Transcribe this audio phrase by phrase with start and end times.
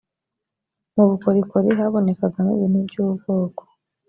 [0.95, 3.61] mu bukorikori habonekagamo ibintu by ubwoko